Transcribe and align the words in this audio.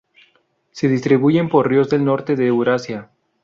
Se 0.71 0.87
distribuyen 0.87 1.47
por 1.47 1.69
ríos 1.69 1.91
del 1.91 2.03
norte 2.05 2.35
de 2.35 2.47
Eurasia. 2.47 3.11